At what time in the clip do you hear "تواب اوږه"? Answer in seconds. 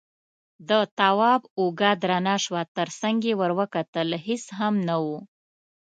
0.97-1.91